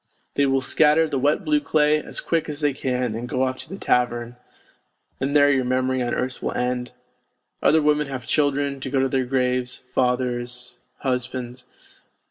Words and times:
They 0.33 0.47
will 0.47 0.61
scatter 0.61 1.07
the 1.07 1.19
wet 1.19 1.45
blue 1.45 1.59
clay 1.61 2.01
as 2.01 2.21
quick 2.21 2.49
as 2.49 2.61
they 2.61 2.73
can 2.73 3.13
and 3.13 3.29
go 3.29 3.43
off 3.43 3.57
to 3.59 3.69
the 3.69 3.77
tavern... 3.77 4.35
and 5.19 5.35
there 5.35 5.51
your 5.51 5.63
memory 5.63 6.01
on 6.01 6.15
earth 6.15 6.41
will 6.41 6.53
end; 6.53 6.93
other 7.61 7.83
women 7.83 8.07
have 8.07 8.25
children 8.25 8.79
to 8.79 8.89
go 8.89 8.99
to 8.99 9.07
their 9.09 9.25
graves, 9.25 9.83
fathers, 9.93 10.79
husbands. 11.01 11.65